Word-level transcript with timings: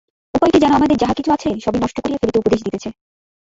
উপায়টি 0.33 0.57
যেন 0.59 0.71
আমাদের 0.73 0.97
যাহা 0.97 1.13
কিছু 1.13 1.29
আছে, 1.31 1.49
সবই 1.65 1.79
নষ্ট 1.81 1.97
করিয়া 1.99 2.19
ফেলিতে 2.21 2.41
উপদেশ 2.41 2.59
দিতেছে। 2.63 2.89